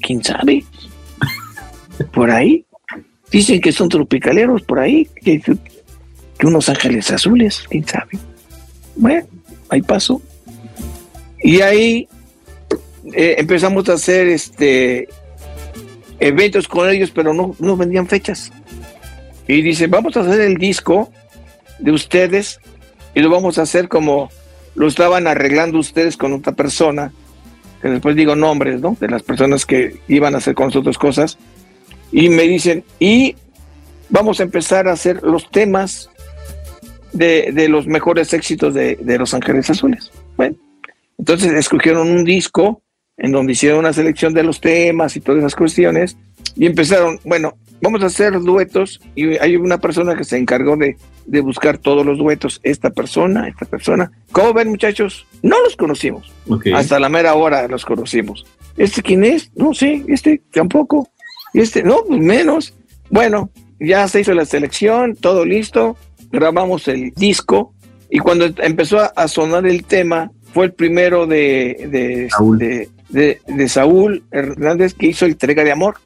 ¿Quién 0.00 0.22
sabe? 0.22 0.64
Por 2.12 2.30
ahí. 2.30 2.66
Dicen 3.34 3.60
que 3.60 3.72
son 3.72 3.88
tropicaleros 3.88 4.62
por 4.62 4.78
ahí, 4.78 5.08
que, 5.24 5.42
unos 6.44 6.68
ángeles 6.68 7.10
azules, 7.10 7.64
quién 7.68 7.84
sabe. 7.84 8.16
Bueno, 8.94 9.26
ahí 9.70 9.82
pasó. 9.82 10.22
Y 11.42 11.60
ahí 11.60 12.06
eh, 13.12 13.34
empezamos 13.38 13.88
a 13.88 13.94
hacer 13.94 14.28
este 14.28 15.08
eventos 16.20 16.68
con 16.68 16.88
ellos, 16.88 17.10
pero 17.10 17.34
no, 17.34 17.56
no 17.58 17.76
vendían 17.76 18.06
fechas. 18.06 18.52
Y 19.48 19.62
dice, 19.62 19.88
vamos 19.88 20.16
a 20.16 20.20
hacer 20.20 20.40
el 20.40 20.56
disco 20.56 21.10
de 21.80 21.90
ustedes 21.90 22.60
y 23.16 23.20
lo 23.20 23.30
vamos 23.30 23.58
a 23.58 23.62
hacer 23.62 23.88
como 23.88 24.28
lo 24.76 24.86
estaban 24.86 25.26
arreglando 25.26 25.80
ustedes 25.80 26.16
con 26.16 26.34
otra 26.34 26.52
persona, 26.52 27.12
que 27.82 27.88
después 27.88 28.14
digo 28.14 28.36
nombres, 28.36 28.80
¿no? 28.80 28.96
De 29.00 29.08
las 29.08 29.24
personas 29.24 29.66
que 29.66 29.96
iban 30.06 30.36
a 30.36 30.38
hacer 30.38 30.54
con 30.54 30.66
nosotros 30.66 30.98
cosas. 30.98 31.36
Y 32.16 32.28
me 32.28 32.44
dicen, 32.44 32.84
y 33.00 33.34
vamos 34.08 34.38
a 34.38 34.44
empezar 34.44 34.86
a 34.86 34.92
hacer 34.92 35.20
los 35.24 35.50
temas 35.50 36.08
de, 37.12 37.50
de 37.52 37.68
los 37.68 37.88
mejores 37.88 38.32
éxitos 38.32 38.72
de, 38.72 38.94
de 38.96 39.18
Los 39.18 39.34
Ángeles 39.34 39.68
Azules. 39.68 40.12
Bueno, 40.36 40.54
entonces 41.18 41.52
escogieron 41.52 42.08
un 42.08 42.24
disco 42.24 42.82
en 43.16 43.32
donde 43.32 43.52
hicieron 43.52 43.80
una 43.80 43.92
selección 43.92 44.32
de 44.32 44.44
los 44.44 44.60
temas 44.60 45.16
y 45.16 45.20
todas 45.20 45.40
esas 45.40 45.56
cuestiones, 45.56 46.16
y 46.56 46.66
empezaron, 46.66 47.18
bueno, 47.24 47.56
vamos 47.80 48.02
a 48.02 48.06
hacer 48.06 48.40
duetos, 48.40 49.00
y 49.14 49.36
hay 49.38 49.56
una 49.56 49.78
persona 49.78 50.16
que 50.16 50.24
se 50.24 50.36
encargó 50.36 50.76
de, 50.76 50.96
de 51.26 51.40
buscar 51.40 51.78
todos 51.78 52.06
los 52.06 52.18
duetos, 52.18 52.60
esta 52.62 52.90
persona, 52.90 53.48
esta 53.48 53.66
persona. 53.66 54.10
¿Cómo 54.32 54.52
ven 54.52 54.68
muchachos? 54.68 55.26
No 55.42 55.60
los 55.62 55.76
conocimos, 55.76 56.32
Okay. 56.48 56.72
hasta 56.72 57.00
la 57.00 57.08
mera 57.08 57.34
hora 57.34 57.66
los 57.68 57.84
conocimos. 57.84 58.46
¿Este 58.76 59.02
quién 59.02 59.24
es? 59.24 59.50
No 59.54 59.74
sé, 59.74 60.04
este 60.08 60.42
tampoco, 60.52 61.08
y 61.54 61.60
este, 61.60 61.82
no, 61.82 62.04
pues 62.06 62.20
menos. 62.20 62.74
Bueno, 63.08 63.48
ya 63.80 64.06
se 64.08 64.20
hizo 64.20 64.34
la 64.34 64.44
selección, 64.44 65.16
todo 65.16 65.44
listo, 65.46 65.96
grabamos 66.30 66.86
el 66.88 67.12
disco, 67.14 67.72
y 68.10 68.18
cuando 68.18 68.46
empezó 68.62 68.98
a- 69.16 69.28
sonar 69.28 69.66
el 69.66 69.84
tema, 69.84 70.30
fue 70.52 70.66
el 70.66 70.72
primero 70.72 71.26
de, 71.26 71.88
de, 71.90 72.28
Saúl. 72.30 72.58
de, 72.58 72.88
de- 73.08 73.40
de 73.46 73.68
Saúl 73.68 74.22
Hernández 74.30 74.94
que 74.94 75.06
hizo 75.08 75.24
entrega 75.26 75.64
de 75.64 75.72
amor. 75.72 75.96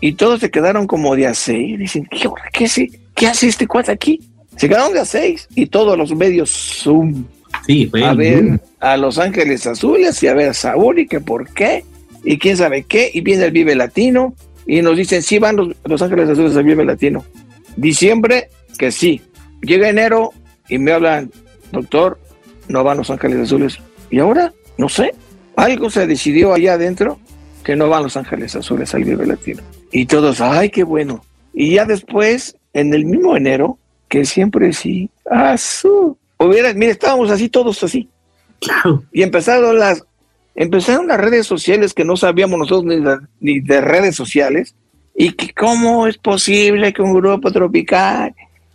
Y 0.00 0.14
todos 0.14 0.40
se 0.40 0.50
quedaron 0.50 0.88
como 0.88 1.14
de 1.14 1.28
a 1.28 1.34
seis. 1.34 1.78
Dicen, 1.78 2.04
¿qué, 2.10 2.26
hora? 2.26 2.42
¿Qué, 2.52 2.64
hace, 2.64 2.90
¿qué 3.14 3.28
hace 3.28 3.46
este 3.46 3.68
cuate 3.68 3.92
aquí? 3.92 4.20
Se 4.56 4.68
quedaron 4.68 4.92
de 4.92 4.98
a 4.98 5.04
seis. 5.04 5.46
Y 5.54 5.66
todos 5.66 5.96
los 5.96 6.12
medios 6.16 6.50
Zoom 6.50 7.24
Sí, 7.66 7.86
fue 7.86 8.04
a 8.04 8.12
ver 8.14 8.42
boom. 8.42 8.60
a 8.80 8.96
Los 8.96 9.18
Ángeles 9.18 9.64
Azules 9.68 10.20
y 10.22 10.26
a 10.26 10.34
ver 10.34 10.48
a 10.48 10.54
Saúl 10.54 10.98
y 10.98 11.06
que 11.06 11.20
por 11.20 11.48
qué. 11.54 11.84
Y 12.24 12.38
quién 12.38 12.56
sabe 12.56 12.82
qué. 12.82 13.12
Y 13.14 13.20
viene 13.20 13.44
el 13.44 13.52
Vive 13.52 13.76
Latino. 13.76 14.34
Y 14.66 14.82
nos 14.82 14.96
dicen, 14.96 15.22
sí 15.22 15.38
van 15.38 15.56
los, 15.56 15.68
los 15.84 16.02
Ángeles 16.02 16.30
Azules 16.30 16.56
al 16.56 16.64
Vive 16.64 16.84
Latino. 16.84 17.24
Diciembre, 17.76 18.48
que 18.78 18.92
sí. 18.92 19.20
Llega 19.60 19.88
enero 19.88 20.32
y 20.68 20.78
me 20.78 20.92
hablan, 20.92 21.30
doctor, 21.70 22.18
no 22.68 22.84
van 22.84 22.98
los 22.98 23.10
Ángeles 23.10 23.40
Azules. 23.40 23.78
Y 24.10 24.18
ahora, 24.18 24.52
no 24.78 24.88
sé, 24.88 25.14
algo 25.56 25.90
se 25.90 26.06
decidió 26.06 26.52
allá 26.52 26.74
adentro 26.74 27.18
que 27.62 27.76
no 27.76 27.88
van 27.88 28.04
los 28.04 28.16
Ángeles 28.16 28.56
Azules 28.56 28.94
al 28.94 29.04
Vive 29.04 29.26
Latino. 29.26 29.62
Y 29.90 30.06
todos, 30.06 30.40
ay, 30.40 30.70
qué 30.70 30.82
bueno. 30.82 31.24
Y 31.52 31.74
ya 31.74 31.84
después, 31.84 32.56
en 32.72 32.94
el 32.94 33.04
mismo 33.04 33.36
enero, 33.36 33.78
que 34.08 34.24
siempre 34.24 34.72
sí, 34.72 35.10
azul. 35.30 36.16
Hubiera, 36.38 36.72
mire, 36.74 36.92
estábamos 36.92 37.30
así, 37.30 37.48
todos 37.48 37.82
así. 37.84 38.08
Claro. 38.60 39.02
Y 39.12 39.22
empezaron 39.22 39.78
las, 39.78 40.04
empezaron 40.54 41.08
las 41.08 41.20
redes 41.20 41.46
sociales 41.46 41.94
que 41.94 42.04
no 42.04 42.16
sabíamos 42.16 42.58
nosotros 42.58 42.84
ni 42.84 43.00
de, 43.00 43.18
ni 43.40 43.60
de 43.60 43.80
redes 43.80 44.16
sociales. 44.16 44.74
Y 45.14 45.32
que 45.32 45.52
cómo 45.52 46.06
es 46.06 46.16
posible 46.16 46.92
que 46.92 47.02
un 47.02 47.12
grupo 47.12 47.52
tropical 47.52 48.34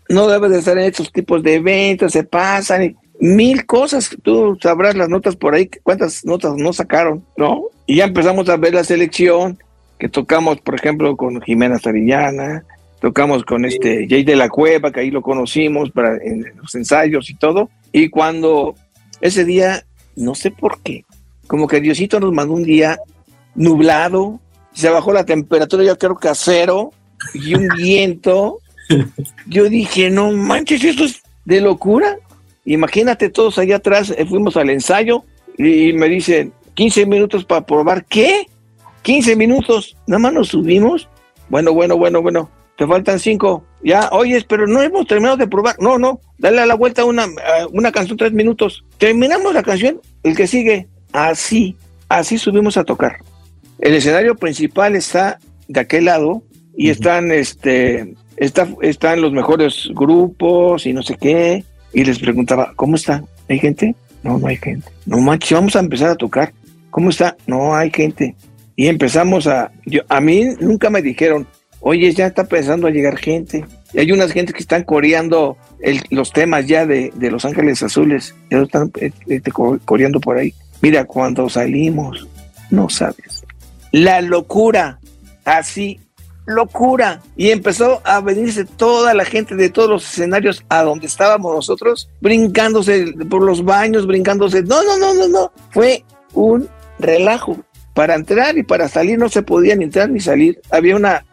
no 0.10 0.28
debe 0.28 0.50
de 0.50 0.60
estar 0.60 0.78
en 0.78 0.86
estos 0.86 1.12
tipos 1.12 1.44
de 1.44 1.56
eventos, 1.56 2.14
se 2.14 2.24
pasan 2.24 2.84
y 2.84 2.96
mil 3.20 3.66
cosas. 3.66 4.16
Tú 4.22 4.58
sabrás 4.62 4.96
las 4.96 5.10
notas 5.10 5.36
por 5.36 5.54
ahí, 5.54 5.70
cuántas 5.84 6.26
notas 6.26 6.56
no 6.56 6.74
sacaron, 6.74 7.26
¿no? 7.36 7.64
Y 7.86 7.98
ya 7.98 8.06
empezamos 8.06 8.48
a 8.50 8.58
ver 8.58 8.74
la 8.74 8.84
selección, 8.84 9.58
que 10.00 10.10
tocamos, 10.10 10.62
por 10.62 10.76
ejemplo, 10.76 11.18
con 11.18 11.42
Jimena 11.42 11.80
Sarillana, 11.80 12.64
tocamos 13.02 13.44
con 13.44 13.66
este 13.66 14.08
Jay 14.08 14.24
de 14.24 14.36
la 14.36 14.50
Cueva, 14.50 14.92
que 14.92 15.02
ahí 15.02 15.12
lo 15.12 15.22
conocimos 15.22 15.92
para, 15.92 16.18
en 16.18 16.46
los 16.58 16.76
ensayos 16.76 17.30
y 17.30 17.36
todo. 17.36 17.70
Y 17.92 18.10
cuando 18.10 18.76
ese 19.22 19.46
día, 19.46 19.86
no 20.16 20.36
sé 20.36 20.52
por 20.52 20.82
qué, 20.82 21.06
como 21.48 21.68
que 21.68 21.82
Diosito 21.82 22.20
nos 22.20 22.34
mandó 22.34 22.54
un 22.54 22.64
día 22.64 23.00
nublado, 23.56 24.40
se 24.74 24.90
bajó 24.90 25.12
la 25.12 25.26
temperatura, 25.26 25.84
yo 25.84 25.98
creo 25.98 26.18
que 26.18 26.28
a 26.28 26.36
cero, 26.36 26.92
y 27.34 27.56
un 27.56 27.68
viento. 27.76 28.60
Yo 29.48 29.70
dije, 29.70 30.10
no 30.10 30.32
manches, 30.32 30.84
esto 30.84 31.04
es 31.04 31.22
de 31.46 31.62
locura. 31.62 32.18
Imagínate 32.66 33.30
todos 33.30 33.58
allá 33.58 33.78
atrás, 33.78 34.14
eh, 34.16 34.26
fuimos 34.26 34.58
al 34.58 34.70
ensayo 34.70 35.24
y 35.58 35.94
me 35.94 36.08
dicen, 36.08 36.54
15 36.76 37.06
minutos 37.06 37.46
para 37.46 37.66
probar. 37.66 38.06
¿Qué? 38.06 38.48
15 39.02 39.36
minutos, 39.36 39.98
nada 40.06 40.20
más 40.20 40.34
nos 40.34 40.50
subimos. 40.50 41.10
Bueno, 41.50 41.74
bueno, 41.74 41.98
bueno, 41.98 42.22
bueno, 42.22 42.50
te 42.78 42.86
faltan 42.86 43.20
cinco. 43.20 43.64
Ya, 43.84 44.10
oyes, 44.12 44.44
pero 44.44 44.68
no 44.68 44.82
hemos 44.82 45.08
terminado 45.08 45.38
de 45.38 45.48
probar. 45.48 45.78
No, 45.80 45.98
no, 45.98 46.20
dale 46.38 46.62
a 46.62 46.66
la 46.66 46.76
vuelta 46.76 47.06
una, 47.06 47.24
a 47.24 47.68
una 47.72 47.92
canción, 47.92 48.18
tres 48.18 48.34
minutos. 48.34 48.84
Terminamos 48.98 49.54
la 49.54 49.64
canción, 49.64 50.02
el 50.24 50.36
que 50.36 50.48
sigue. 50.48 50.88
Así, 51.14 51.76
así 52.10 52.38
subimos 52.38 52.78
a 52.78 52.84
tocar. 52.84 53.18
El 53.80 53.94
escenario 53.94 54.36
principal 54.36 54.96
está 54.96 55.40
de 55.68 55.80
aquel 55.80 56.06
lado 56.06 56.44
y 56.76 56.90
están, 56.90 57.32
este, 57.32 58.14
está, 58.38 58.68
están 58.82 59.22
los 59.22 59.32
mejores 59.32 59.90
grupos 59.94 60.86
y 60.86 60.94
no 60.94 61.04
sé 61.04 61.16
qué. 61.20 61.64
Y 61.94 62.04
les 62.04 62.20
preguntaba, 62.20 62.74
¿cómo 62.76 62.96
están? 62.96 63.26
¿Hay 63.50 63.60
gente? 63.60 63.96
No, 64.24 64.38
no 64.38 64.48
hay 64.48 64.58
gente. 64.58 64.88
No 65.06 65.20
manches, 65.20 65.54
vamos 65.54 65.76
a 65.76 65.80
empezar 65.80 66.10
a 66.10 66.16
tocar. 66.16 66.54
¿Cómo 66.90 67.10
está? 67.10 67.36
No 67.48 67.76
hay 67.76 67.92
gente. 67.92 68.36
Y 68.76 68.88
empezamos 68.88 69.48
a, 69.48 69.72
yo, 69.86 70.02
a 70.10 70.20
mí 70.22 70.46
nunca 70.60 70.90
me 70.90 71.02
dijeron, 71.02 71.48
oye, 71.80 72.12
ya 72.14 72.28
está 72.28 72.44
pensando 72.46 72.88
a 72.88 72.92
llegar 72.92 73.18
gente, 73.18 73.66
Y 73.94 74.00
hay 74.00 74.12
unas 74.12 74.32
gentes 74.34 74.54
que 74.54 74.60
están 74.62 74.84
coreando 74.84 75.58
el- 75.82 76.02
los 76.10 76.32
temas 76.34 76.68
ya 76.68 76.86
de, 76.86 77.12
de 77.16 77.32
Los 77.32 77.46
Ángeles 77.46 77.82
Azules. 77.82 78.36
Ya 78.52 78.60
están 78.62 78.92
eh, 79.00 79.12
este, 79.28 79.52
co- 79.52 79.80
coreando 79.86 80.20
por 80.20 80.38
ahí. 80.38 80.54
Mira, 80.82 81.06
cuando 81.06 81.50
salimos, 81.50 82.28
no 82.70 82.90
sabes. 82.90 83.44
La 83.92 84.22
locura, 84.22 85.00
así, 85.46 86.00
locura. 86.46 87.22
Y 87.36 87.50
empezó 87.52 88.02
a 88.06 88.22
venirse 88.22 88.66
toda 88.66 89.14
la 89.14 89.26
gente 89.26 89.56
de 89.56 89.70
todos 89.70 89.90
los 89.90 90.04
escenarios 90.12 90.64
a 90.70 90.84
donde 90.84 91.08
estábamos 91.08 91.54
nosotros, 91.56 92.10
brincándose 92.22 93.14
por 93.30 93.42
los 93.44 93.64
baños, 93.64 94.06
brincándose. 94.08 94.64
No, 94.64 94.84
no, 94.84 94.98
no, 94.98 95.14
no, 95.14 95.28
no. 95.28 95.52
Fue 95.72 96.04
un 96.34 96.68
relajo. 97.00 97.58
Para 97.94 98.14
entrar 98.14 98.56
y 98.58 98.64
para 98.64 98.88
salir 98.88 99.18
no 99.18 99.28
se 99.28 99.42
podía 99.42 99.76
ni 99.76 99.86
entrar 99.86 100.10
ni 100.10 100.20
salir. 100.20 100.62
Había 100.70 100.96
una, 100.96 101.26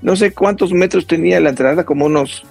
no 0.00 0.16
sé 0.16 0.32
cuántos 0.32 0.72
metros 0.72 1.06
tenía 1.06 1.38
la 1.40 1.50
entrada, 1.50 1.84
como 1.84 2.06
unos 2.06 2.42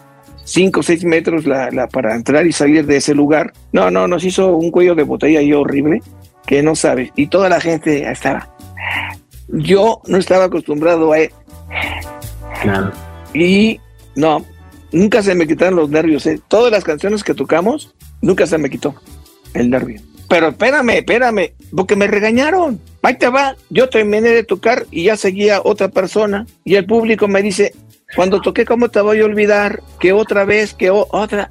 5 0.44 0.82
o 0.82 0.84
6 0.84 1.04
metros 1.06 1.48
la, 1.48 1.72
la- 1.72 1.88
para 1.88 2.14
entrar 2.14 2.46
y 2.46 2.52
salir 2.52 2.86
de 2.86 2.98
ese 2.98 3.16
lugar. 3.16 3.54
No, 3.72 3.90
no, 3.90 4.08
nos 4.08 4.24
hizo 4.24 4.56
un 4.56 4.70
cuello 4.70 4.94
de 4.94 5.02
botella 5.02 5.40
ahí 5.40 5.52
horrible 5.52 6.04
que 6.46 6.64
no 6.64 6.76
sabes. 6.76 7.12
Y 7.16 7.28
toda 7.28 7.50
la 7.50 7.60
gente 7.60 8.10
estaba. 8.10 8.50
Yo 9.48 10.02
no 10.08 10.18
estaba 10.18 10.46
acostumbrado 10.46 11.14
a... 11.14 11.18
Claro. 12.62 12.92
Y 13.34 13.80
no, 14.16 14.46
nunca 14.92 15.22
se 15.22 15.36
me 15.36 15.48
quitaron 15.48 15.76
los 15.76 15.90
nervios. 15.90 16.26
¿eh? 16.26 16.40
Todas 16.48 16.72
las 16.72 16.84
canciones 16.84 17.24
que 17.24 17.34
tocamos, 17.34 17.94
nunca 18.22 18.48
se 18.48 18.58
me 18.58 18.70
quitó 18.70 18.96
el 19.54 19.70
nervio. 19.70 20.02
Pero 20.28 20.48
espérame, 20.48 20.98
espérame, 20.98 21.54
porque 21.76 21.96
me 21.96 22.08
regañaron. 22.08 22.80
Ahí 23.04 23.18
te 23.18 23.30
va, 23.30 23.56
yo 23.70 23.90
terminé 23.90 24.30
de 24.30 24.44
tocar 24.44 24.88
y 24.90 25.04
ya 25.04 25.18
seguía 25.18 25.62
otra 25.64 25.90
persona 25.90 26.48
y 26.64 26.76
el 26.76 26.86
público 26.86 27.28
me 27.28 27.44
dice, 27.44 27.74
cuando 28.16 28.42
toqué, 28.42 28.66
¿cómo 28.66 28.90
te 28.90 29.02
voy 29.02 29.20
a 29.20 29.26
olvidar? 29.26 29.84
Que 30.00 30.14
otra 30.14 30.46
vez, 30.46 30.74
que 30.74 30.90
otra. 30.90 31.50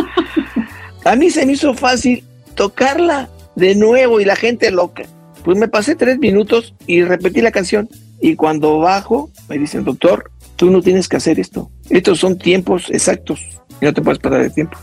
a 1.04 1.16
mí 1.16 1.30
se 1.30 1.44
me 1.44 1.52
hizo 1.52 1.74
fácil 1.74 2.24
tocarla 2.54 3.28
de 3.56 3.74
nuevo 3.74 4.20
y 4.20 4.24
la 4.24 4.36
gente 4.36 4.70
loca. 4.70 5.04
Pues 5.44 5.58
me 5.58 5.68
pasé 5.68 5.96
tres 5.96 6.18
minutos 6.18 6.74
y 6.86 7.02
repetí 7.02 7.40
la 7.40 7.50
canción. 7.50 7.88
Y 8.20 8.36
cuando 8.36 8.78
bajo, 8.78 9.30
me 9.48 9.58
dicen, 9.58 9.84
doctor, 9.84 10.30
tú 10.56 10.70
no 10.70 10.82
tienes 10.82 11.08
que 11.08 11.16
hacer 11.16 11.40
esto. 11.40 11.70
Estos 11.90 12.20
son 12.20 12.38
tiempos 12.38 12.90
exactos. 12.90 13.40
Y 13.80 13.84
no 13.84 13.92
te 13.92 14.02
puedes 14.02 14.18
parar 14.18 14.42
de 14.42 14.50
tiempo. 14.50 14.78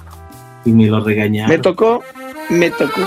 Y 0.65 0.71
me 0.71 0.88
lo 0.88 0.99
regañaron. 1.03 1.49
Me 1.49 1.57
tocó, 1.57 2.03
me 2.49 2.69
tocó. 2.71 3.01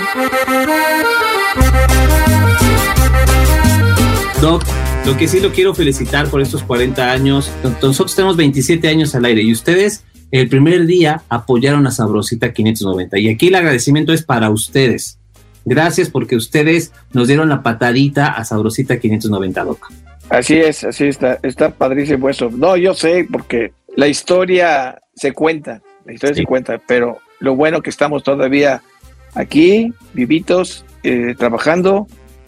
Doc, 4.41 4.65
lo 5.07 5.17
que 5.17 5.29
sí 5.29 5.41
lo 5.41 5.53
quiero 5.53 5.75
felicitar 5.75 6.29
por 6.29 6.43
estos 6.43 6.63
40 6.63 7.11
años. 7.11 7.51
Nosotros 7.63 8.15
tenemos 8.15 8.37
27 8.37 8.89
años 8.89 9.15
al 9.15 9.25
aire 9.25 9.43
y 9.43 9.53
ustedes 9.53 10.05
el 10.31 10.49
primer 10.49 10.87
día 10.87 11.23
apoyaron 11.29 11.87
a 11.87 11.91
Sabrosita 11.91 12.53
590. 12.53 13.19
Y 13.19 13.29
aquí 13.29 13.49
el 13.49 13.55
agradecimiento 13.55 14.13
es 14.13 14.23
para 14.23 14.51
ustedes. 14.51 15.19
Gracias 15.67 16.09
porque 16.11 16.37
ustedes 16.37 16.93
nos 17.13 17.27
dieron 17.29 17.49
la 17.49 17.63
patadita 17.63 18.29
a 18.29 18.45
Sabrosita 18.45 18.99
590, 18.99 19.65
Doc. 19.65 19.93
Así 20.31 20.57
es, 20.59 20.85
así 20.85 21.07
está, 21.09 21.39
está 21.43 21.71
padrísimo 21.71 22.29
eso. 22.31 22.51
No, 22.51 22.77
yo 22.77 22.95
sé, 22.95 23.27
porque 23.31 23.73
la 23.97 24.07
historia 24.09 24.99
se 25.15 25.33
cuenta, 25.33 25.83
la 26.05 26.13
historia 26.15 26.35
Sí. 26.37 26.41
se 26.43 26.47
cuenta, 26.47 26.81
pero 26.87 27.19
lo 27.41 27.55
bueno 27.57 27.83
que 27.83 27.91
estamos 27.91 28.23
todavía 28.23 28.81
aquí, 29.35 29.93
vivitos, 30.15 30.85
eh, 31.03 31.35
trabajando 31.37 32.07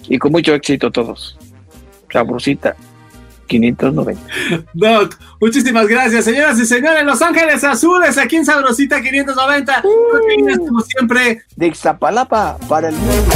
y 0.08 0.18
con 0.18 0.32
mucho 0.32 0.54
éxito 0.54 0.90
todos. 0.90 1.36
Sabrosita, 2.12 2.76
590. 3.48 4.22
Doc, 4.74 5.16
muchísimas 5.40 5.88
gracias, 5.88 6.24
señoras 6.24 6.58
y 6.60 6.66
señores. 6.66 7.04
Los 7.04 7.20
Ángeles 7.20 7.64
Azules, 7.64 8.16
aquí 8.18 8.36
en 8.36 8.44
Sabrosita 8.44 9.02
590. 9.02 9.82
Como 10.58 10.80
siempre, 10.82 11.42
De 11.56 11.66
Ixtapalapa 11.66 12.58
para 12.68 12.90
el 12.90 12.94
mundo. 12.94 13.34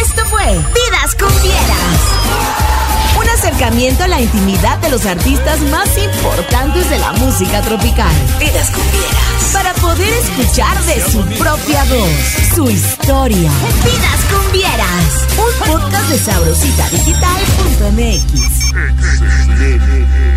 Esto 0.00 0.24
fue 0.24 0.44
Vidas 0.44 1.14
con 1.18 1.42
Vieras. 1.42 2.65
Acercamiento 3.56 4.04
a 4.04 4.08
la 4.08 4.20
intimidad 4.20 4.76
de 4.80 4.90
los 4.90 5.06
artistas 5.06 5.58
más 5.70 5.88
importantes 5.96 6.90
de 6.90 6.98
la 6.98 7.12
música 7.12 7.62
tropical. 7.62 8.12
Vidas 8.38 8.70
con 8.70 8.82
Vieras. 8.92 9.50
Para 9.50 9.72
poder 9.72 10.12
escuchar 10.12 10.78
de 10.84 11.00
su 11.10 11.22
propia 11.38 11.82
voz, 11.84 12.10
su 12.54 12.68
historia. 12.70 13.50
Vidas 13.82 14.24
con 14.30 14.52
Vieras. 14.52 15.24
Un 15.38 15.54
podcast 15.66 16.06
de 16.10 16.18
sabrositadigital.mx. 16.18 18.68
XD. 19.48 20.35